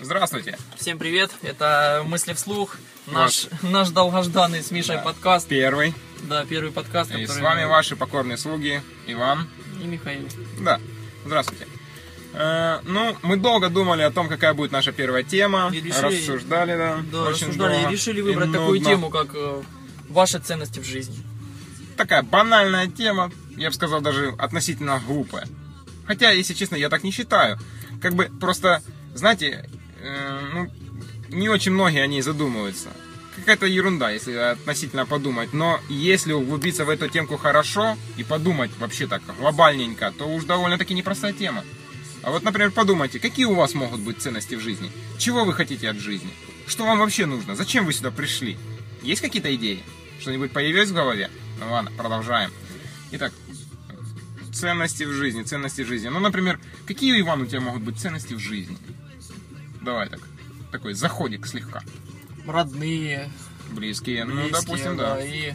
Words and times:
Здравствуйте. 0.00 0.56
Всем 0.76 0.98
привет, 0.98 1.30
это 1.42 2.02
«Мысли 2.06 2.32
вслух», 2.32 2.76
наш, 3.06 3.48
наш 3.62 3.90
долгожданный 3.90 4.62
с 4.62 4.70
Мишей 4.70 4.96
Да. 4.96 5.02
подкаст. 5.02 5.46
Первый. 5.48 5.94
Да, 6.22 6.44
первый 6.46 6.72
подкаст, 6.72 7.10
И 7.10 7.24
который... 7.24 7.26
с 7.26 7.40
вами 7.40 7.64
ваши 7.64 7.96
покорные 7.96 8.38
слуги 8.38 8.80
Иван. 9.06 9.48
И 9.82 9.86
Михаил. 9.86 10.26
Да, 10.60 10.80
здравствуйте. 11.26 11.66
Э, 12.32 12.80
ну, 12.84 13.14
мы 13.22 13.36
долго 13.36 13.68
думали 13.68 14.02
о 14.02 14.10
том, 14.10 14.28
какая 14.28 14.54
будет 14.54 14.72
наша 14.72 14.92
первая 14.92 15.22
тема. 15.22 15.70
И 15.72 15.80
решили- 15.80 16.16
Рассуждали, 16.18 16.76
да. 16.76 17.00
Да, 17.12 17.22
очень 17.24 17.48
рассуждали 17.48 17.72
долго. 17.74 17.88
и 17.88 17.92
решили 17.92 18.20
выбрать 18.22 18.48
И 18.48 18.52
такую 18.52 18.74
нудно. 18.78 18.88
тему, 18.90 19.10
как 19.10 19.28
э, 19.34 19.62
ваши 20.08 20.38
ценности 20.38 20.78
в 20.78 20.84
жизни. 20.84 21.16
Такая 21.96 22.22
банальная 22.22 22.86
тема, 22.86 23.30
я 23.56 23.68
бы 23.68 23.74
сказал, 23.74 24.00
даже 24.00 24.34
относительно 24.38 24.98
глупая. 25.06 25.46
Хотя, 26.06 26.30
если 26.30 26.54
честно, 26.54 26.76
я 26.76 26.88
так 26.88 27.02
не 27.02 27.10
считаю. 27.10 27.58
Как 28.00 28.14
бы 28.14 28.30
просто, 28.40 28.82
знаете, 29.14 29.68
э, 30.02 30.50
ну, 30.52 30.70
не 31.28 31.48
очень 31.48 31.72
многие 31.72 32.02
о 32.02 32.06
ней 32.06 32.22
задумываются. 32.22 32.88
Какая-то 33.36 33.66
ерунда, 33.66 34.10
если 34.10 34.32
относительно 34.32 35.06
подумать. 35.06 35.52
Но 35.52 35.80
если 35.88 36.32
углубиться 36.32 36.84
в 36.84 36.90
эту 36.90 37.08
темку 37.08 37.36
хорошо 37.36 37.96
и 38.16 38.24
подумать 38.24 38.70
вообще 38.78 39.06
так 39.06 39.22
глобальненько, 39.38 40.12
то 40.16 40.26
уж 40.26 40.44
довольно-таки 40.44 40.94
непростая 40.94 41.32
тема. 41.32 41.64
А 42.22 42.30
вот, 42.30 42.42
например, 42.42 42.70
подумайте, 42.70 43.18
какие 43.18 43.46
у 43.46 43.54
вас 43.54 43.74
могут 43.74 44.00
быть 44.00 44.20
ценности 44.20 44.54
в 44.54 44.60
жизни? 44.60 44.90
Чего 45.18 45.44
вы 45.44 45.54
хотите 45.54 45.88
от 45.88 45.96
жизни? 45.96 46.30
Что 46.66 46.84
вам 46.84 46.98
вообще 46.98 47.26
нужно? 47.26 47.54
Зачем 47.54 47.86
вы 47.86 47.92
сюда 47.92 48.10
пришли? 48.10 48.58
Есть 49.02 49.22
какие-то 49.22 49.54
идеи? 49.54 49.82
Что-нибудь 50.20 50.52
появилось 50.52 50.90
в 50.90 50.94
голове? 50.94 51.30
Ну 51.60 51.72
ладно, 51.72 51.90
продолжаем. 51.96 52.50
Итак, 53.12 53.32
ценности 54.52 55.04
в 55.04 55.12
жизни, 55.12 55.42
ценности 55.42 55.82
в 55.82 55.86
жизни. 55.86 56.08
Ну, 56.08 56.20
например, 56.20 56.60
какие, 56.86 57.18
Иван, 57.20 57.42
у 57.42 57.46
тебя 57.46 57.60
могут 57.60 57.82
быть 57.82 57.98
ценности 57.98 58.34
в 58.34 58.38
жизни? 58.38 58.76
Давай 59.80 60.08
так, 60.08 60.20
такой 60.70 60.94
заходик 60.94 61.46
слегка. 61.46 61.82
Родные, 62.46 63.30
Близкие, 63.70 64.24
ну, 64.24 64.42
близкие, 64.42 64.60
допустим, 64.60 64.96
да. 64.96 65.24
И 65.24 65.52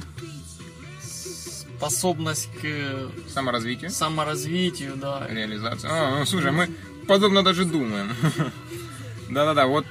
способность 1.78 2.50
к 2.62 3.12
Саморазвитие, 3.30 3.90
саморазвитию, 3.90 4.96
да. 4.96 5.28
реализация. 5.30 5.92
А, 5.92 6.20
ну, 6.20 6.26
слушай, 6.26 6.52
мы 6.52 6.70
подобно 7.08 7.44
даже 7.44 7.66
думаем. 7.66 8.10
Да-да-да, 9.30 9.66
вот 9.68 9.86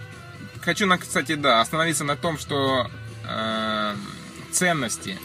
хочу, 0.62 0.88
кстати, 0.98 1.34
да, 1.34 1.60
остановиться 1.60 2.04
на 2.04 2.16
том, 2.16 2.38
что 2.38 2.90
э, 3.28 3.94
ценности 4.50 5.18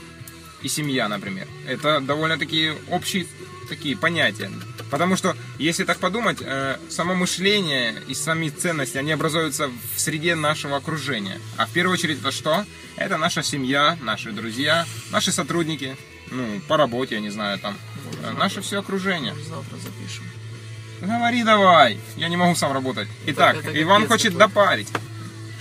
и 0.62 0.68
семья, 0.68 1.08
например, 1.08 1.48
это 1.68 2.02
довольно-таки 2.02 2.74
общие 2.90 3.26
такие 3.70 3.96
понятия. 3.96 4.52
Потому 4.90 5.16
что, 5.16 5.36
если 5.60 5.84
так 5.84 6.00
подумать, 6.00 6.40
э, 6.42 6.78
само 6.90 7.14
мышление 7.16 8.02
и 8.08 8.14
сами 8.16 8.50
ценности, 8.50 8.98
они 8.98 9.12
образуются 9.12 9.70
в 9.96 10.00
среде 10.00 10.36
нашего 10.36 10.78
окружения. 10.78 11.40
А 11.58 11.66
в 11.66 11.70
первую 11.72 11.94
очередь 11.94 12.20
это 12.20 12.32
что? 12.32 12.66
Это 12.96 13.18
наша 13.18 13.44
семья, 13.44 13.98
наши 14.02 14.32
друзья, 14.32 14.86
наши 15.12 15.32
сотрудники, 15.32 15.96
ну, 16.32 16.60
по 16.68 16.76
работе, 16.78 17.16
я 17.16 17.22
не 17.22 17.30
знаю, 17.30 17.60
там, 17.60 17.78
э, 18.24 18.32
наше 18.32 18.62
все 18.62 18.80
окружение. 18.80 19.36
Завтра 19.48 19.78
запишем. 19.78 20.24
Говори 21.02 21.44
давай, 21.44 22.00
я 22.18 22.28
не 22.28 22.36
могу 22.36 22.56
сам 22.56 22.74
работать. 22.74 23.08
Итак, 23.28 23.56
это 23.58 23.68
капец 23.68 23.84
Иван 23.84 24.08
хочет 24.08 24.34
какой. 24.34 24.40
допарить. 24.48 24.90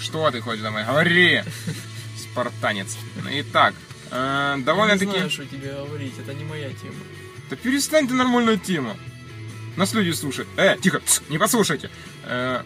Что 0.00 0.30
ты 0.30 0.40
хочешь 0.40 0.62
давай? 0.62 0.84
Говори, 0.84 1.42
спартанец. 2.18 2.96
Итак, 3.30 3.74
э, 4.10 4.50
Я 4.52 4.56
не 4.56 4.64
довольно-таки... 4.64 5.10
знаю, 5.10 5.30
что 5.30 5.44
тебе 5.44 5.72
говорить, 5.74 6.14
это 6.18 6.32
не 6.34 6.44
моя 6.44 6.70
тема. 6.70 6.94
Да 7.50 7.56
перестань 7.56 8.08
ты 8.08 8.14
нормальная 8.14 8.56
тема. 8.56 8.96
Нас 9.78 9.92
люди 9.94 10.10
слушают. 10.10 10.48
Э, 10.56 10.76
тихо, 10.82 10.98
тс, 11.00 11.22
не 11.28 11.38
послушайте. 11.38 11.88
Э, 12.24 12.62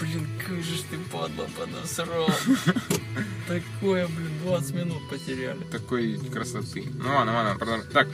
Блин, 0.00 0.26
как 0.46 0.56
же 0.62 0.82
ты 0.90 0.96
падла 1.12 1.48
подосрал. 1.58 2.28
Такое, 3.48 4.06
блин, 4.06 4.30
20 4.44 4.74
минут 4.74 5.08
потеряли. 5.10 5.58
такой 5.70 6.18
красоты. 6.32 6.84
Ну 6.94 7.08
ладно, 7.08 7.32
ладно, 7.34 7.56
продолжаем. 7.58 7.90
Так, 7.92 8.08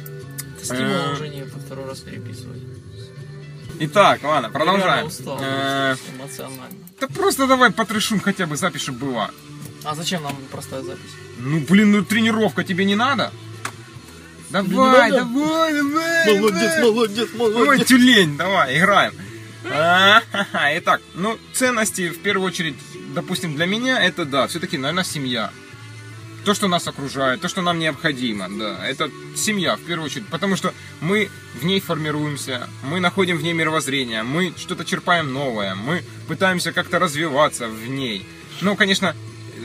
Э. 0.70 1.12
уже 1.12 1.28
нет 1.28 1.54
на 1.54 1.60
второй 1.60 1.86
раз 1.86 2.00
переписывать. 2.00 2.62
итак, 3.80 4.22
ладно, 4.24 4.48
продолжаем. 4.50 5.06
устал 5.06 5.38
Э, 5.40 5.94
эмоционально. 6.16 6.74
да 7.00 7.06
просто 7.08 7.46
давай 7.46 7.70
потрешим 7.70 8.18
хотя 8.18 8.46
бы 8.46 8.56
запись, 8.56 8.80
чтобы 8.80 9.06
была. 9.06 9.30
А 9.84 9.94
зачем 9.94 10.22
нам 10.22 10.34
простая 10.50 10.82
запись? 10.82 11.12
Ну, 11.38 11.60
блин, 11.60 11.92
ну 11.92 12.02
тренировка 12.04 12.64
тебе 12.64 12.84
не 12.86 12.96
надо? 12.96 13.30
Давай, 14.50 15.10
давай, 15.10 15.74
давай. 15.74 15.74
давай. 15.74 16.40
молодец, 16.82 17.28
Ой, 17.38 17.84
тюлень, 17.84 18.36
давай, 18.36 18.78
играем. 18.78 19.12
А-ха-ха. 19.70 20.78
Итак, 20.78 21.02
ну, 21.14 21.38
ценности, 21.52 22.08
в 22.08 22.20
первую 22.20 22.46
очередь, 22.46 22.76
допустим, 23.14 23.56
для 23.56 23.66
меня, 23.66 24.02
это, 24.02 24.24
да, 24.24 24.46
все-таки, 24.46 24.78
наверное, 24.78 25.04
семья. 25.04 25.50
То, 26.44 26.54
что 26.54 26.68
нас 26.68 26.88
окружает, 26.88 27.42
то, 27.42 27.48
что 27.48 27.60
нам 27.60 27.78
необходимо, 27.78 28.48
да, 28.48 28.86
это 28.86 29.10
семья, 29.36 29.76
в 29.76 29.80
первую 29.80 30.06
очередь, 30.06 30.26
потому 30.28 30.56
что 30.56 30.72
мы 31.00 31.28
в 31.60 31.66
ней 31.66 31.80
формируемся, 31.80 32.68
мы 32.84 33.00
находим 33.00 33.36
в 33.36 33.42
ней 33.42 33.52
мировоззрение, 33.52 34.22
мы 34.22 34.54
что-то 34.56 34.86
черпаем 34.86 35.30
новое, 35.30 35.74
мы 35.74 36.02
пытаемся 36.26 36.72
как-то 36.72 36.98
развиваться 36.98 37.68
в 37.68 37.86
ней. 37.88 38.24
Ну, 38.62 38.76
конечно, 38.76 39.14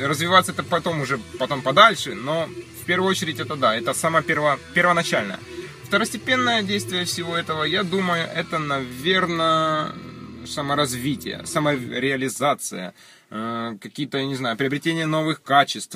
развиваться 0.01 0.51
это 0.51 0.63
потом 0.63 1.01
уже, 1.01 1.19
потом 1.39 1.61
подальше, 1.61 2.15
но 2.15 2.49
в 2.83 2.85
первую 2.85 3.09
очередь 3.09 3.39
это 3.39 3.55
да, 3.55 3.75
это 3.75 3.93
самое 3.93 4.25
перво, 4.25 4.59
первоначальное. 4.73 5.39
Второстепенное 5.85 6.63
действие 6.63 7.05
всего 7.05 7.37
этого, 7.37 7.63
я 7.63 7.83
думаю, 7.83 8.27
это, 8.35 8.59
наверное, 8.59 9.93
саморазвитие, 10.45 11.45
самореализация, 11.45 12.93
какие-то, 13.79 14.17
я 14.17 14.25
не 14.25 14.35
знаю, 14.35 14.57
приобретение 14.57 15.05
новых 15.05 15.41
качеств. 15.41 15.95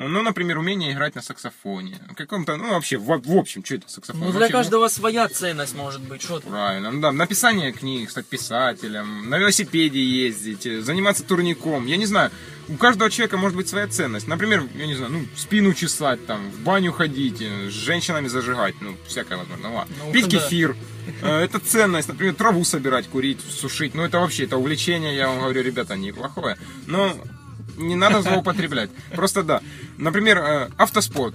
Ну, 0.00 0.22
например, 0.22 0.58
умение 0.58 0.92
играть 0.92 1.16
на 1.16 1.22
саксофоне. 1.22 1.98
В 2.08 2.14
каком-то, 2.14 2.56
ну, 2.56 2.70
вообще, 2.70 2.98
в, 2.98 3.06
в 3.06 3.36
общем, 3.36 3.64
что 3.64 3.74
это 3.74 3.88
саксофон? 3.88 4.20
Ну 4.20 4.30
для 4.30 4.40
Вообще, 4.42 4.52
каждого 4.52 4.86
своя 4.86 5.28
ценность 5.28 5.74
может 5.74 6.00
быть. 6.02 6.22
Что 6.22 6.38
ты? 6.38 6.46
Правильно, 6.46 6.92
ну 6.92 7.00
да, 7.00 7.10
написание 7.10 7.72
книг, 7.72 8.08
стать 8.08 8.26
писателем, 8.26 9.28
на 9.28 9.38
велосипеде 9.38 10.00
ездить, 10.00 10.66
э, 10.66 10.82
заниматься 10.82 11.24
турником. 11.24 11.86
Я 11.86 11.96
не 11.96 12.06
знаю, 12.06 12.30
у 12.68 12.76
каждого 12.76 13.10
человека 13.10 13.38
может 13.38 13.56
быть 13.56 13.68
своя 13.68 13.88
ценность. 13.88 14.28
Например, 14.28 14.62
я 14.76 14.86
не 14.86 14.94
знаю, 14.94 15.12
ну, 15.12 15.26
спину 15.36 15.74
чесать, 15.74 16.24
там, 16.26 16.48
в 16.50 16.60
баню 16.60 16.92
ходить, 16.92 17.40
э, 17.40 17.68
с 17.68 17.72
женщинами 17.72 18.28
зажигать, 18.28 18.76
ну, 18.80 18.96
всякое 19.06 19.38
возможно. 19.38 19.72
Ладно. 19.74 19.96
Ну, 20.04 20.12
Пить 20.12 20.28
да. 20.28 20.38
кефир. 20.38 20.76
Э, 21.22 21.40
Это 21.44 21.58
ценность, 21.58 22.08
например, 22.08 22.34
траву 22.34 22.62
собирать, 22.64 23.08
курить, 23.08 23.40
сушить. 23.40 23.94
Ну, 23.94 24.04
это 24.04 24.20
вообще, 24.20 24.44
это 24.44 24.58
увлечение, 24.58 25.16
я 25.16 25.28
вам 25.28 25.40
говорю, 25.40 25.62
ребята, 25.62 25.96
неплохое. 25.96 26.57
Но 26.86 27.12
не 27.76 27.94
надо 27.96 28.22
злоупотреблять. 28.22 28.90
Просто 29.14 29.42
да. 29.42 29.60
Например, 29.96 30.38
э, 30.38 30.68
автоспорт. 30.76 31.34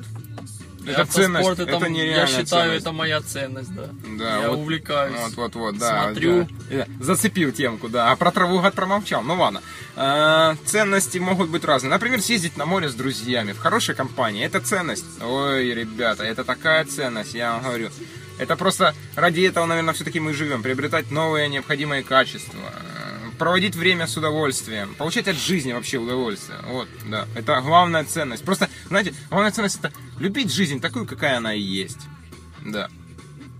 Это 0.86 1.06
ценность, 1.06 1.48
Автоспорт, 1.48 1.60
это, 1.60 1.86
Я 1.86 1.90
нереальная 1.90 2.28
считаю, 2.28 2.46
ценность. 2.66 2.82
это 2.82 2.92
моя 2.92 3.22
ценность, 3.22 3.74
да. 3.74 3.88
Да, 4.20 4.40
я 4.42 4.50
вот- 4.50 4.58
увлекаюсь. 4.60 5.16
Вот, 5.18 5.36
вот, 5.36 5.56
вот, 5.56 5.78
да. 5.78 6.04
Смотрю. 6.04 6.46
да. 6.70 6.76
Э, 6.76 6.86
Зацепил 7.00 7.54
темку, 7.54 7.88
да. 7.88 8.12
А 8.12 8.16
про 8.18 8.32
траву 8.32 8.60
гад 8.60 8.74
промолчал. 8.74 9.24
Ну 9.24 9.36
ладно. 9.36 9.62
Э, 9.96 10.56
ценности 10.66 11.20
могут 11.20 11.50
быть 11.50 11.64
разные. 11.64 11.90
Например, 11.90 12.22
съездить 12.22 12.58
на 12.58 12.66
море 12.66 12.90
с 12.90 12.96
друзьями 12.96 13.54
в 13.54 13.60
хорошей 13.60 13.96
компании. 13.96 14.44
Это 14.46 14.60
ценность. 14.60 15.06
Ой, 15.22 15.74
ребята, 15.74 16.26
это 16.26 16.44
такая 16.44 16.84
ценность, 16.84 17.34
я 17.34 17.54
вам 17.54 17.64
говорю. 17.64 17.90
Это 18.38 18.58
просто 18.58 18.94
ради 19.16 19.40
этого, 19.42 19.66
наверное, 19.66 19.94
все-таки 19.94 20.20
мы 20.20 20.34
живем. 20.34 20.64
Приобретать 20.64 21.12
новые 21.12 21.48
необходимые 21.48 22.04
качества 22.04 22.60
проводить 23.38 23.76
время 23.76 24.08
с 24.08 24.18
удовольствием, 24.18 24.96
получать 24.96 25.28
от 25.28 25.36
жизни 25.36 25.74
вообще 25.74 25.98
удовольствие. 25.98 26.60
Вот, 26.66 26.88
да, 27.08 27.28
это 27.36 27.62
главная 27.62 28.04
ценность. 28.04 28.44
Просто, 28.44 28.70
знаете, 28.88 29.14
главная 29.30 29.52
ценность 29.52 29.80
это 29.80 29.92
любить 30.20 30.54
жизнь 30.54 30.80
такую, 30.80 31.06
какая 31.06 31.38
она 31.38 31.54
и 31.54 31.62
есть. 31.62 32.00
Да. 32.66 32.90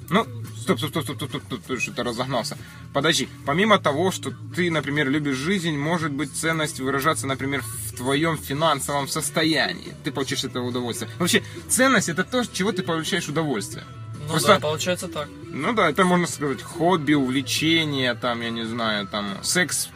Ну, 0.10 0.26
стоп, 0.58 0.78
стоп, 0.78 0.90
стоп, 0.92 1.04
стоп, 1.04 1.18
стоп, 1.18 1.44
стоп, 1.46 1.64
стоп, 1.64 1.80
что-то 1.80 2.04
разогнался. 2.04 2.58
Подожди, 2.94 3.28
помимо 3.46 3.80
того, 3.80 4.12
что 4.12 4.32
ты, 4.56 4.70
например, 4.70 5.10
любишь 5.10 5.36
жизнь, 5.36 5.78
может 5.78 6.12
быть 6.12 6.34
ценность 6.34 6.80
выражаться, 6.80 7.26
например, 7.26 7.62
в 7.62 7.96
твоем 7.96 8.38
финансовом 8.38 9.08
состоянии. 9.08 9.94
Ты 10.04 10.12
получишь 10.12 10.44
это 10.44 10.62
удовольствие. 10.62 11.10
Вообще, 11.20 11.44
ценность 11.70 12.10
это 12.10 12.24
то, 12.24 12.44
чего 12.46 12.72
ты 12.72 12.84
получаешь 12.84 13.28
удовольствие. 13.28 13.84
Ну 14.24 14.30
Просто- 14.30 14.48
да, 14.56 14.60
получается 14.60 15.08
так. 15.08 15.28
Ну 15.52 15.74
да, 15.74 15.90
это 15.90 16.04
можно 16.06 16.28
сказать 16.28 16.62
хобби, 16.62 17.14
увлечение, 17.14 18.14
там, 18.16 18.42
я 18.42 18.50
не 18.50 18.64
знаю, 18.66 19.08
там, 19.08 19.38
секс 19.44 19.90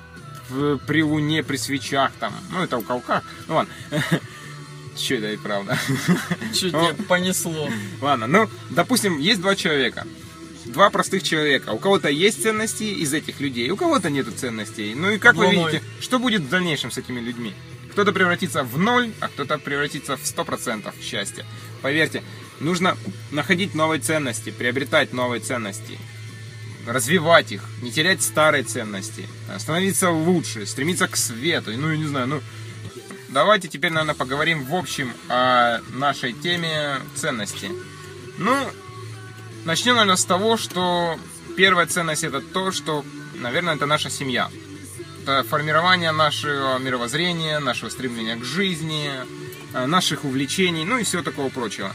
в- 0.49 0.77
при 0.79 1.01
луне, 1.03 1.43
при 1.43 1.57
свечах, 1.57 2.11
там, 2.19 2.33
ну 2.51 2.63
это 2.63 2.77
у 2.77 2.81
кого 2.81 2.99
как. 2.99 3.23
Ну 3.47 3.55
ладно. 3.55 3.73
Че 4.95 5.17
это 5.17 5.31
и 5.33 5.37
правда. 5.37 5.77
Чуть 6.53 6.73
Ну. 6.73 6.91
тебя 6.91 7.03
понесло. 7.07 7.69
Ладно, 8.01 8.25
ну, 8.27 8.49
допустим, 8.71 9.19
есть 9.19 9.41
два 9.41 9.55
человека. 9.55 10.05
Два 10.65 10.89
простых 10.89 11.23
человека. 11.23 11.69
У 11.69 11.77
кого-то 11.79 12.09
есть 12.09 12.41
ценности 12.41 12.83
из 12.83 13.13
этих 13.13 13.39
людей, 13.39 13.69
у 13.69 13.77
кого-то 13.77 14.09
нету 14.09 14.31
ценностей. 14.31 14.95
Ну 14.95 15.11
и 15.11 15.17
как 15.19 15.35
вы 15.35 15.45
Обломой. 15.47 15.71
видите, 15.73 15.85
что 16.01 16.19
будет 16.19 16.41
в 16.41 16.49
дальнейшем 16.49 16.89
с 16.91 16.97
этими 16.97 17.19
людьми? 17.19 17.53
Кто-то 17.91 18.11
превратится 18.11 18.63
в 18.63 18.77
ноль, 18.77 19.11
а 19.21 19.27
кто-то 19.27 19.57
превратится 19.59 20.17
в 20.17 20.23
100% 20.23 20.93
счастья. 21.01 21.45
Поверьте, 21.81 22.23
нужно 22.59 22.97
находить 23.31 23.75
новые 23.75 23.99
ценности, 24.01 24.49
приобретать 24.51 25.13
новые 25.13 25.41
ценности. 25.41 25.97
развивать 26.87 27.51
их, 27.51 27.63
не 27.81 27.91
терять 27.91 28.21
старые 28.21 28.63
ценности, 28.63 29.27
становиться 29.57 30.09
лучше, 30.09 30.65
стремиться 30.65 31.07
к 31.07 31.17
свету. 31.17 31.71
Ну, 31.75 31.91
я 31.91 31.97
не 31.97 32.05
знаю, 32.07 32.27
ну, 32.27 32.41
давайте 33.29 33.67
теперь, 33.67 33.91
наверное, 33.91 34.15
поговорим 34.15 34.63
в 34.63 34.73
общем 34.73 35.11
о 35.27 35.79
нашей 35.89 36.33
теме 36.33 37.01
ценности. 37.15 37.69
Ну, 38.37 38.55
начнем, 39.65 39.95
наверное, 39.95 40.15
с 40.15 40.25
того, 40.25 40.57
что 40.57 41.19
первая 41.57 41.87
ценность 41.87 42.23
это 42.23 42.39
то, 42.41 42.71
что, 42.71 43.03
наверное, 43.35 43.75
это 43.75 43.85
наша 43.85 44.09
семья. 44.09 44.49
Это 45.23 45.43
формирование 45.43 46.11
нашего 46.11 46.77
мировоззрения, 46.77 47.59
нашего 47.59 47.89
стремления 47.89 48.37
к 48.37 48.45
жизни, 48.45 49.11
э, 49.73 49.85
наших 49.85 50.23
увлечений, 50.23 50.85
ну 50.85 50.99
и 50.99 51.03
всего 51.03 51.21
такого 51.21 51.49
прочего. 51.49 51.93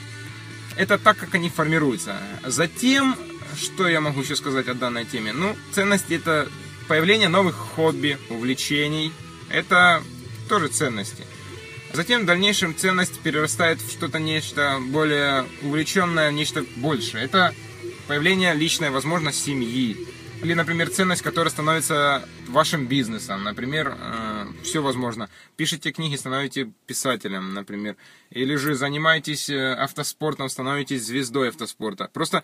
Это 0.76 0.98
так, 0.98 1.16
как 1.16 1.34
они 1.34 1.50
формируются. 1.50 2.16
Затем, 2.44 3.16
что 3.60 3.88
я 3.88 4.00
могу 4.00 4.22
еще 4.22 4.36
сказать 4.36 4.68
о 4.68 4.74
данной 4.74 5.04
теме? 5.04 5.32
Ну, 5.32 5.56
ценности 5.72 6.14
это 6.14 6.48
появление 6.88 7.28
новых 7.28 7.54
хобби, 7.54 8.18
увлечений. 8.30 9.12
Это 9.50 10.02
тоже 10.48 10.68
ценности. 10.68 11.24
Затем 11.92 12.22
в 12.22 12.26
дальнейшем 12.26 12.74
ценность 12.74 13.20
перерастает 13.20 13.80
в 13.80 13.90
что-то 13.90 14.18
нечто 14.18 14.78
более 14.80 15.44
увлеченное, 15.60 16.30
нечто 16.30 16.64
большее. 16.76 17.24
Это 17.24 17.54
появление 18.06 18.54
личной, 18.54 18.90
возможно, 18.90 19.32
семьи. 19.32 19.96
Или, 20.42 20.54
например, 20.54 20.90
ценность, 20.90 21.22
которая 21.22 21.50
становится 21.50 22.26
вашим 22.48 22.86
бизнесом. 22.86 23.44
Например, 23.44 23.96
э, 23.96 24.31
все 24.62 24.82
возможно. 24.82 25.28
Пишите 25.56 25.92
книги, 25.92 26.16
становитесь 26.16 26.66
писателем, 26.86 27.54
например. 27.54 27.96
Или 28.30 28.56
же 28.56 28.74
занимаетесь 28.74 29.50
э, 29.50 29.74
автоспортом, 29.74 30.48
становитесь 30.48 31.04
звездой 31.04 31.48
автоспорта. 31.48 32.10
Просто 32.12 32.42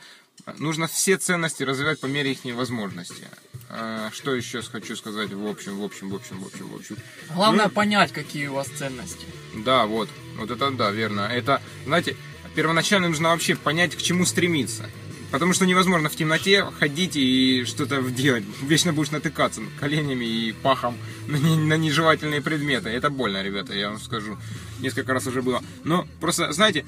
нужно 0.59 0.87
все 0.87 1.17
ценности 1.17 1.63
развивать 1.63 2.01
по 2.01 2.07
мере 2.07 2.33
их 2.33 2.45
возможности. 2.55 3.29
Э, 3.71 4.11
что 4.13 4.35
еще 4.35 4.63
хочу 4.63 4.97
сказать 4.97 5.33
в 5.33 5.47
общем, 5.47 5.79
в 5.79 5.85
общем, 5.85 6.11
в 6.11 6.15
общем, 6.15 6.41
в 6.41 6.47
общем, 6.47 6.69
в 6.69 6.75
общем. 6.77 6.97
Главное 7.35 7.67
ну, 7.67 7.71
понять, 7.71 8.13
какие 8.13 8.49
у 8.49 8.55
вас 8.55 8.69
ценности. 8.69 9.27
Да, 9.65 9.87
вот. 9.87 10.09
Вот 10.37 10.51
это 10.51 10.71
да, 10.71 10.91
верно. 10.91 11.23
Это, 11.23 11.61
знаете, 11.85 12.17
первоначально 12.55 13.09
нужно 13.09 13.31
вообще 13.31 13.57
понять, 13.57 13.97
к 13.97 14.03
чему 14.03 14.25
стремиться. 14.25 14.89
Потому 15.31 15.53
что 15.53 15.67
невозможно 15.67 16.09
в 16.09 16.17
темноте 16.17 16.65
ходить 16.79 17.17
и 17.17 17.65
что-то 17.67 18.01
делать. 18.03 18.45
Вечно 18.63 18.93
будешь 18.93 19.11
натыкаться 19.11 19.61
коленями 19.79 20.25
и 20.25 20.53
пахом 20.53 20.97
на, 21.27 21.37
не, 21.37 21.57
на 21.57 21.77
нежелательные 21.77 22.41
предметы. 22.41 22.89
Это 22.89 23.11
больно, 23.11 23.43
ребята, 23.43 23.75
я 23.75 23.91
вам 23.91 24.01
скажу. 24.01 24.39
Несколько 24.81 25.13
раз 25.13 25.27
уже 25.27 25.43
было. 25.43 25.63
Но 25.85 26.07
просто, 26.21 26.51
знаете, 26.53 26.87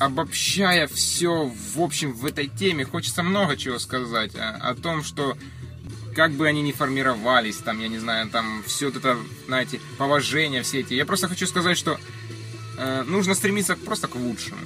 обобщая 0.00 0.88
все 0.88 1.52
в 1.74 1.80
общем 1.80 2.14
в 2.14 2.26
этой 2.26 2.48
теме, 2.48 2.84
хочется 2.84 3.22
много 3.22 3.56
чего 3.56 3.78
сказать 3.78 4.34
о, 4.34 4.56
о 4.56 4.74
том, 4.74 5.04
что 5.04 5.36
как 6.16 6.32
бы 6.32 6.48
они 6.48 6.62
ни 6.62 6.72
формировались, 6.72 7.56
там, 7.58 7.80
я 7.80 7.88
не 7.88 7.98
знаю, 7.98 8.28
там, 8.28 8.64
все 8.66 8.88
это, 8.88 9.16
знаете, 9.46 9.80
положение 9.98 10.62
все 10.62 10.80
эти. 10.80 10.94
Я 10.94 11.06
просто 11.06 11.28
хочу 11.28 11.46
сказать, 11.46 11.76
что 11.78 11.98
э, 12.76 13.02
нужно 13.06 13.34
стремиться 13.34 13.76
просто 13.76 14.08
к 14.08 14.16
лучшему 14.16 14.58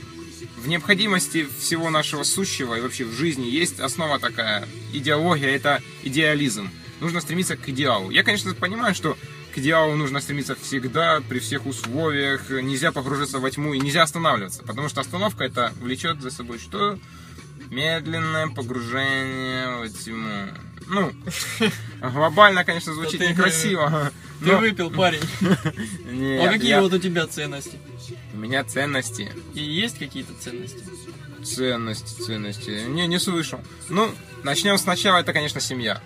в 0.69 0.71
необходимости 0.71 1.49
всего 1.61 1.89
нашего 1.89 2.25
сущего 2.25 2.75
и 2.75 2.83
вообще 2.83 3.07
в 3.07 3.13
жизни 3.15 3.47
есть 3.47 3.81
основа 3.81 4.19
такая, 4.19 4.69
идеология, 4.93 5.49
это 5.49 5.81
идеализм. 6.03 6.71
Нужно 7.01 7.23
стремиться 7.23 7.57
к 7.57 7.67
идеалу. 7.71 8.11
Я, 8.11 8.23
конечно, 8.23 8.53
понимаю, 8.53 8.95
что 8.95 9.17
к 9.55 9.57
идеалу 9.57 9.97
нужно 9.97 10.21
стремиться 10.21 10.55
всегда, 10.57 11.23
при 11.27 11.39
всех 11.39 11.65
условиях, 11.65 12.51
нельзя 12.51 12.93
погружаться 12.93 13.39
во 13.39 13.51
тьму 13.51 13.73
и 13.73 13.81
нельзя 13.81 14.03
останавливаться, 14.03 14.63
потому 14.63 14.91
что 14.91 15.01
остановка 15.01 15.45
это 15.45 15.73
влечет 15.81 16.21
за 16.21 16.31
собой 16.31 16.59
что? 16.59 16.99
Медленное 17.71 18.49
погружение 18.49 19.89
в 19.89 20.05
тьму. 20.05 20.49
Ну, 20.87 21.13
глобально, 22.13 22.65
конечно, 22.65 22.93
звучит 22.93 23.21
некрасиво. 23.21 24.13
Ты 24.45 24.55
выпил, 24.55 24.91
парень. 24.91 25.23
А 26.43 26.49
какие 26.53 26.79
вот 26.79 26.93
у 26.93 26.99
тебя 26.99 27.27
ценности? 27.27 27.79
Меня 28.39 28.63
ценности. 28.65 29.33
И 29.55 29.61
есть 29.61 29.99
какие-то 29.99 30.33
ценности? 30.41 30.79
Ценности, 31.45 32.23
ценности. 32.23 32.87
Не, 32.89 33.07
не 33.07 33.19
слышал. 33.19 33.61
Ну, 33.89 34.11
начнем 34.45 34.79
сначала, 34.79 35.19
это, 35.19 35.33
конечно, 35.33 35.61
семья. 35.61 36.01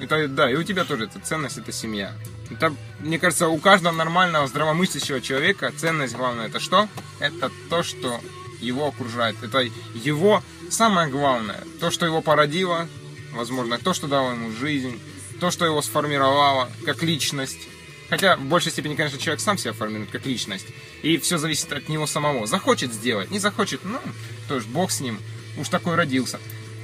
Это, 0.00 0.28
да, 0.28 0.50
и 0.50 0.56
у 0.56 0.62
тебя 0.62 0.84
тоже 0.84 1.04
это 1.04 1.20
ценность, 1.20 1.58
это 1.58 1.72
семья. 1.72 2.12
Это, 2.50 2.74
мне 3.00 3.18
кажется, 3.18 3.48
у 3.48 3.58
каждого 3.58 3.92
нормального, 3.92 4.46
здравомыслящего 4.46 5.20
человека 5.20 5.72
ценность 5.76 6.14
главная 6.14 6.46
это 6.46 6.60
что? 6.60 6.88
Это 7.20 7.50
то, 7.70 7.82
что 7.82 8.20
его 8.60 8.88
окружает. 8.88 9.36
Это 9.42 9.60
его 9.94 10.42
самое 10.70 11.08
главное. 11.08 11.62
То, 11.80 11.90
что 11.90 12.04
его 12.04 12.20
породило, 12.20 12.88
возможно, 13.32 13.78
то, 13.78 13.94
что 13.94 14.08
дало 14.08 14.32
ему 14.32 14.50
жизнь, 14.52 15.00
то, 15.40 15.50
что 15.50 15.64
его 15.64 15.80
сформировало 15.82 16.70
как 16.84 17.02
личность. 17.02 17.68
Хотя 18.08 18.36
в 18.36 18.42
большей 18.42 18.70
степени, 18.72 18.94
конечно, 18.94 19.18
человек 19.18 19.40
сам 19.40 19.58
себя 19.58 19.72
формирует 19.72 20.10
как 20.10 20.26
личность. 20.26 20.66
И 21.02 21.18
все 21.18 21.38
зависит 21.38 21.72
от 21.72 21.88
него 21.88 22.06
самого. 22.06 22.46
Захочет 22.46 22.92
сделать, 22.92 23.30
не 23.30 23.38
захочет, 23.38 23.80
ну, 23.84 24.00
тоже 24.48 24.66
бог 24.68 24.90
с 24.90 25.00
ним. 25.00 25.18
Уж 25.58 25.68
такой 25.68 25.94
родился. 25.96 26.38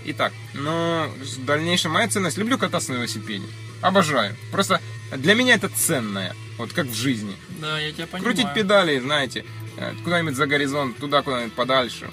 Итак, 0.04 0.32
но 0.54 1.08
в 1.18 1.44
дальнейшем 1.44 1.92
моя 1.92 2.08
ценность. 2.08 2.36
Люблю 2.36 2.58
кататься 2.58 2.90
на 2.92 2.96
велосипеде. 2.96 3.46
Обожаю. 3.80 4.34
Просто 4.50 4.80
для 5.16 5.34
меня 5.34 5.54
это 5.54 5.68
ценное. 5.68 6.34
Вот 6.58 6.72
как 6.72 6.86
в 6.86 6.94
жизни. 6.94 7.36
Да, 7.60 7.78
я 7.78 7.92
тебя 7.92 8.06
понимаю. 8.06 8.34
Крутить 8.34 8.54
педали, 8.54 8.98
знаете, 8.98 9.44
э, 9.76 9.94
куда-нибудь 10.04 10.36
за 10.36 10.46
горизонт, 10.46 10.96
туда 10.98 11.22
куда-нибудь 11.22 11.54
подальше. 11.54 12.10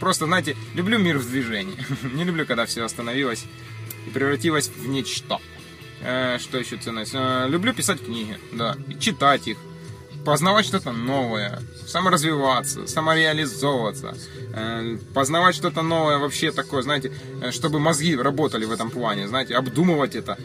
Просто, 0.00 0.26
знаете, 0.26 0.56
люблю 0.74 0.98
мир 0.98 1.18
в 1.18 1.28
движении. 1.28 1.76
Не 2.14 2.24
люблю, 2.24 2.46
когда 2.46 2.66
все 2.66 2.84
остановилось 2.84 3.44
и 4.06 4.10
превратилось 4.10 4.68
в 4.68 4.88
нечто. 4.88 5.38
Э, 6.06 6.38
что 6.38 6.56
еще 6.58 6.76
ценность? 6.76 7.14
Э, 7.14 7.46
люблю 7.48 7.74
писать 7.74 8.00
книги, 8.00 8.38
да, 8.52 8.76
читать 9.00 9.48
их, 9.48 9.56
познавать 10.24 10.64
что-то 10.64 10.92
новое, 10.92 11.60
саморазвиваться, 11.88 12.86
самореализовываться, 12.86 14.16
э, 14.54 14.98
познавать 15.12 15.56
что-то 15.56 15.82
новое 15.82 16.18
вообще 16.18 16.52
такое, 16.52 16.82
знаете, 16.82 17.12
чтобы 17.50 17.80
мозги 17.80 18.14
работали 18.14 18.64
в 18.66 18.70
этом 18.70 18.90
плане, 18.90 19.26
знаете, 19.26 19.56
обдумывать 19.56 20.14
это. 20.14 20.38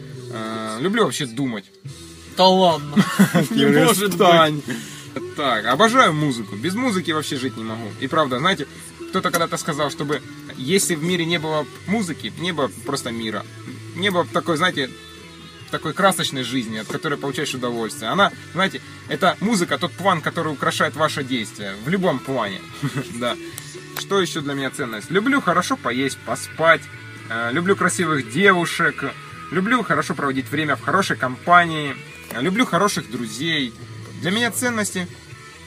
Люблю 0.80 1.04
вообще 1.04 1.26
думать. 1.26 1.64
Да 2.36 2.48
ладно, 2.48 3.04
не 3.50 3.66
может 3.66 4.16
быть. 4.16 4.64
Так, 5.36 5.66
обожаю 5.66 6.12
музыку. 6.12 6.56
Без 6.56 6.74
музыки 6.74 7.12
вообще 7.12 7.36
жить 7.36 7.56
не 7.56 7.62
могу. 7.62 7.88
И 8.00 8.08
правда, 8.08 8.38
знаете, 8.38 8.66
кто-то 9.10 9.30
когда-то 9.30 9.58
сказал, 9.58 9.90
чтобы 9.90 10.22
если 10.56 10.96
в 10.96 11.04
мире 11.04 11.24
не 11.24 11.38
было 11.38 11.66
музыки, 11.86 12.32
не 12.38 12.50
было 12.52 12.68
просто 12.84 13.12
мира. 13.12 13.44
Не 13.94 14.10
было 14.10 14.24
такой, 14.24 14.56
знаете, 14.56 14.90
такой 15.72 15.92
красочной 15.94 16.44
жизни, 16.44 16.78
от 16.78 16.86
которой 16.86 17.18
получаешь 17.18 17.54
удовольствие. 17.54 18.10
Она, 18.10 18.30
знаете, 18.52 18.80
это 19.08 19.36
музыка, 19.40 19.78
тот 19.78 19.90
план, 19.92 20.20
который 20.20 20.52
украшает 20.52 20.94
ваше 20.94 21.24
действие. 21.24 21.74
В 21.84 21.88
любом 21.88 22.20
плане. 22.20 22.60
Да. 23.14 23.36
Что 23.98 24.20
еще 24.20 24.40
для 24.40 24.54
меня 24.54 24.70
ценность? 24.70 25.10
Люблю 25.10 25.40
хорошо 25.40 25.76
поесть, 25.76 26.18
поспать. 26.24 26.82
Э, 27.28 27.50
люблю 27.52 27.76
красивых 27.76 28.30
девушек. 28.30 29.12
Люблю 29.50 29.82
хорошо 29.82 30.14
проводить 30.14 30.50
время 30.50 30.76
в 30.76 30.82
хорошей 30.82 31.16
компании. 31.16 31.96
Люблю 32.40 32.64
хороших 32.64 33.10
друзей. 33.10 33.72
Для 34.20 34.30
меня 34.30 34.50
ценности, 34.50 35.06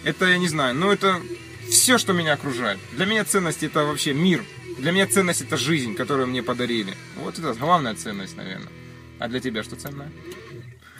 это, 0.04 0.26
я 0.26 0.38
не 0.38 0.48
знаю, 0.48 0.76
ну 0.76 0.92
это 0.92 1.22
все, 1.70 1.98
что 1.98 2.14
меня 2.14 2.34
окружает. 2.34 2.80
Для 2.94 3.06
меня 3.06 3.26
ценности 3.26 3.66
это 3.66 3.84
вообще 3.84 4.14
мир. 4.14 4.44
Для 4.78 4.92
меня 4.92 5.08
ценность 5.08 5.42
это 5.42 5.58
жизнь, 5.58 5.96
которую 5.96 6.28
мне 6.28 6.42
подарили. 6.44 6.94
Вот 7.18 7.40
это 7.40 7.54
главная 7.54 7.96
ценность, 7.96 8.38
наверное. 8.38 8.72
А 9.20 9.28
для 9.28 9.40
тебя 9.40 9.64
что 9.64 9.76
ценное? 9.76 10.12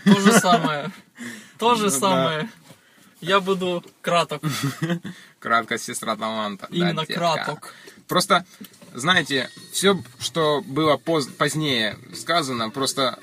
То 0.06 0.20
же 0.20 0.32
самое. 0.34 0.92
То 1.58 1.76
же 1.76 1.90
самое. 1.90 2.50
Я 3.22 3.40
буду 3.40 3.84
краток. 4.02 4.42
Краткость 5.40 5.86
сестра 5.86 6.16
таланта. 6.16 6.68
Именно 6.70 7.06
краток. 7.06 7.74
Просто, 8.08 8.46
знаете, 8.94 9.50
все, 9.72 10.02
что 10.20 10.62
было 10.62 10.98
поз- 10.98 11.28
позднее 11.28 11.98
сказано, 12.14 12.70
просто 12.70 13.18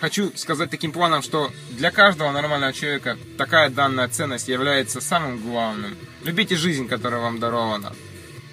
хочу 0.00 0.32
сказать 0.36 0.70
таким 0.70 0.90
планом, 0.90 1.22
что 1.22 1.52
для 1.70 1.90
каждого 1.90 2.32
нормального 2.32 2.72
человека 2.72 3.16
такая 3.38 3.70
данная 3.70 4.08
ценность 4.08 4.48
является 4.48 5.00
самым 5.00 5.38
главным. 5.38 5.96
Любите 6.24 6.56
жизнь, 6.56 6.88
которая 6.88 7.20
вам 7.20 7.38
дарована. 7.38 7.94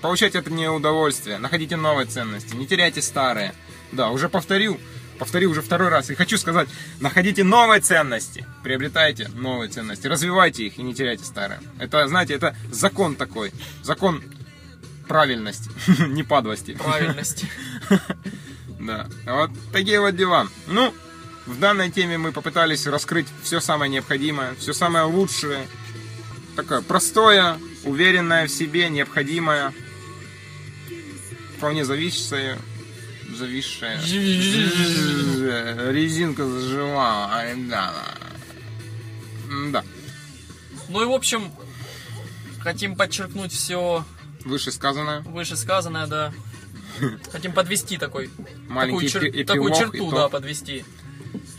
Получайте 0.02 0.40
от 0.40 0.48
нее 0.48 0.70
удовольствие, 0.70 1.38
находите 1.40 1.76
новые 1.76 2.06
ценности, 2.06 2.56
не 2.56 2.68
теряйте 2.68 3.02
старые. 3.02 3.56
Да, 3.92 4.10
уже 4.10 4.28
повторил, 4.30 4.80
повторю 5.20 5.52
уже 5.52 5.62
второй 5.62 5.90
раз 5.90 6.10
и 6.10 6.16
хочу 6.16 6.38
сказать, 6.38 6.70
находите 7.00 7.44
новые 7.44 7.82
ценности, 7.82 8.46
приобретайте 8.64 9.30
новые 9.30 9.70
ценности, 9.70 10.08
развивайте 10.08 10.66
их 10.66 10.78
и 10.78 10.84
не 10.84 10.94
теряйте 10.94 11.24
старые. 11.24 11.60
Это, 11.80 12.08
знаете, 12.08 12.34
это 12.34 12.56
закон 12.72 13.16
такой, 13.16 13.52
закон 13.82 14.24
правильности, 15.08 15.70
не 16.08 16.24
падлости. 16.24 16.74
Правильности. 16.74 17.48
Да, 18.80 19.08
вот 19.26 19.52
такие 19.72 20.02
вот 20.02 20.14
дела. 20.18 20.50
Ну, 20.68 20.94
в 21.46 21.58
данной 21.58 21.90
теме 21.90 22.18
мы 22.18 22.34
попытались 22.34 22.86
раскрыть 22.86 23.28
все 23.42 23.62
самое 23.62 23.90
необходимое, 23.90 24.56
все 24.56 24.74
самое 24.74 25.06
лучшее, 25.06 25.68
такое 26.58 26.82
простое, 26.82 27.58
уверенное 27.86 28.46
в 28.46 28.52
себе, 28.52 28.90
необходимое, 28.90 29.74
вполне 31.58 31.86
зависящее 31.86 32.58
зависшая. 33.36 34.00
Резинка 35.92 36.46
заживала. 36.46 37.28
Ай, 37.34 37.56
Да. 37.70 37.94
Да. 39.72 39.84
Ну 40.90 41.02
и 41.04 41.06
в 41.06 41.12
общем, 41.12 41.52
хотим 42.60 42.96
подчеркнуть 42.96 43.52
все 43.52 44.04
Вышесказанное. 44.46 45.22
вышесказанное, 45.22 46.08
да. 46.08 46.34
Хотим 47.32 47.54
подвести 47.54 47.98
такой, 47.98 48.30
Маленький 48.68 49.10
такую, 49.10 49.32
эпи- 49.32 49.44
такую 49.46 49.74
черту, 49.76 50.12
да, 50.12 50.30
подвести. 50.30 50.86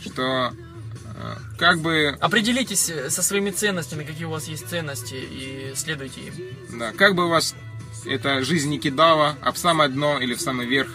Что 0.01 0.53
э, 1.15 1.35
как 1.57 1.79
бы 1.81 2.15
Определитесь 2.21 2.89
э, 2.89 3.09
со 3.09 3.21
своими 3.21 3.51
ценностями, 3.51 4.03
какие 4.05 4.25
у 4.25 4.29
вас 4.29 4.47
есть 4.47 4.69
ценности, 4.69 5.15
и 5.15 5.73
следуйте 5.75 6.21
им. 6.21 6.33
Да, 6.79 6.91
как 6.93 7.15
бы 7.15 7.27
вас 7.27 7.53
эта 8.05 8.43
жизнь 8.43 8.69
не 8.69 8.79
кидала, 8.79 9.35
а 9.41 9.51
в 9.51 9.57
самое 9.57 9.89
дно 9.89 10.19
или 10.19 10.35
в 10.35 10.41
самый 10.41 10.67
верх, 10.67 10.89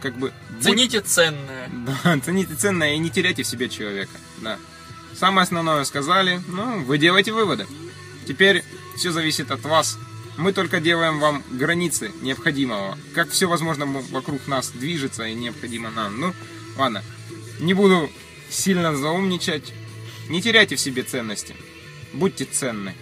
как 0.00 0.14
бы... 0.16 0.32
будь- 0.50 0.62
Цените 0.62 1.00
ценное. 1.00 1.70
Да, 2.04 2.18
цените 2.20 2.54
ценное 2.54 2.94
и 2.94 2.98
не 2.98 3.10
теряйте 3.10 3.42
в 3.42 3.46
себе 3.46 3.68
человека. 3.68 4.12
Да. 4.38 4.58
Самое 5.18 5.44
основное 5.44 5.84
сказали, 5.84 6.40
ну, 6.48 6.82
вы 6.84 6.98
делаете 6.98 7.32
выводы. 7.32 7.66
Теперь 8.28 8.62
все 8.96 9.10
зависит 9.12 9.50
от 9.50 9.62
вас. 9.62 9.98
Мы 10.36 10.52
только 10.52 10.80
делаем 10.80 11.18
вам 11.18 11.42
границы 11.50 12.12
необходимого. 12.20 12.98
Как 13.14 13.30
все 13.30 13.46
возможно 13.48 13.86
вокруг 13.86 14.46
нас 14.46 14.70
движется 14.70 15.24
и 15.24 15.34
необходимо 15.34 15.90
нам. 15.90 16.20
Ну, 16.20 16.34
ладно. 16.76 17.02
Не 17.58 17.72
буду 17.72 18.10
сильно 18.50 18.94
заумничать. 18.94 19.72
Не 20.28 20.42
теряйте 20.42 20.76
в 20.76 20.80
себе 20.80 21.02
ценности. 21.04 21.56
Будьте 22.12 22.44
ценны. 22.44 22.94